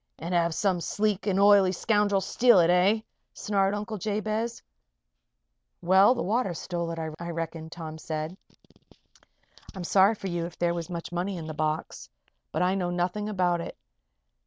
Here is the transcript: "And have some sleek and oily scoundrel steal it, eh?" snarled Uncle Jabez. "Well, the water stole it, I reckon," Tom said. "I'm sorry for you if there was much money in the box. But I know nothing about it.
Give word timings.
"And 0.17 0.33
have 0.33 0.55
some 0.55 0.81
sleek 0.81 1.27
and 1.27 1.39
oily 1.39 1.71
scoundrel 1.71 2.21
steal 2.21 2.59
it, 2.59 2.71
eh?" 2.71 3.01
snarled 3.35 3.75
Uncle 3.75 3.99
Jabez. 3.99 4.63
"Well, 5.79 6.15
the 6.15 6.23
water 6.23 6.55
stole 6.55 6.89
it, 6.89 6.97
I 7.19 7.29
reckon," 7.29 7.69
Tom 7.69 7.99
said. 7.99 8.35
"I'm 9.75 9.83
sorry 9.83 10.15
for 10.15 10.27
you 10.27 10.47
if 10.47 10.57
there 10.57 10.73
was 10.73 10.89
much 10.89 11.11
money 11.11 11.37
in 11.37 11.45
the 11.45 11.53
box. 11.53 12.09
But 12.51 12.63
I 12.63 12.73
know 12.73 12.89
nothing 12.89 13.29
about 13.29 13.61
it. 13.61 13.77